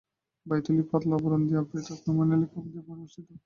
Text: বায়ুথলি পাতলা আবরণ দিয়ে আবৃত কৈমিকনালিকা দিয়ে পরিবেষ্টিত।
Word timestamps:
বায়ুথলি 0.45 0.83
পাতলা 0.89 1.15
আবরণ 1.17 1.41
দিয়ে 1.47 1.59
আবৃত 1.61 1.87
কৈমিকনালিকা 2.03 2.57
দিয়ে 2.65 2.83
পরিবেষ্টিত। 2.87 3.27